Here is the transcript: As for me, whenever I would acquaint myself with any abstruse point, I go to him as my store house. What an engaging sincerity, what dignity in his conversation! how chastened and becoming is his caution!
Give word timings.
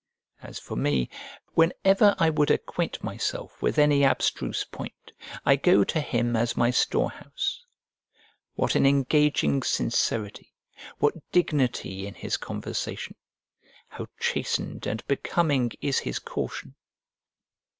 As 0.41 0.57
for 0.57 0.75
me, 0.75 1.11
whenever 1.53 2.15
I 2.17 2.31
would 2.31 2.49
acquaint 2.49 3.03
myself 3.03 3.61
with 3.61 3.77
any 3.77 4.03
abstruse 4.03 4.63
point, 4.63 5.11
I 5.45 5.55
go 5.55 5.83
to 5.83 6.01
him 6.01 6.35
as 6.35 6.57
my 6.57 6.71
store 6.71 7.11
house. 7.11 7.63
What 8.55 8.73
an 8.73 8.87
engaging 8.87 9.61
sincerity, 9.61 10.55
what 10.97 11.29
dignity 11.31 12.07
in 12.07 12.15
his 12.15 12.35
conversation! 12.35 13.13
how 13.89 14.07
chastened 14.19 14.87
and 14.87 15.05
becoming 15.05 15.69
is 15.81 15.99
his 15.99 16.17
caution! 16.17 16.73